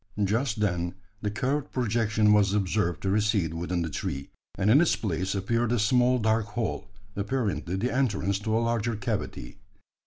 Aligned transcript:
Just 0.23 0.61
then 0.61 0.95
the 1.21 1.29
curved 1.29 1.71
projection 1.71 2.33
was 2.33 2.55
observed 2.55 3.03
to 3.03 3.11
recede 3.11 3.53
within 3.53 3.83
the 3.83 3.89
tree; 3.91 4.31
and 4.57 4.71
in 4.71 4.81
its 4.81 4.95
place 4.95 5.35
appeared 5.35 5.71
a 5.71 5.77
small 5.77 6.17
dark 6.17 6.47
hole, 6.57 6.89
apparently 7.15 7.75
the 7.75 7.93
entrance 7.93 8.39
to 8.39 8.57
a 8.57 8.57
larger 8.57 8.95
cavity. 8.95 9.59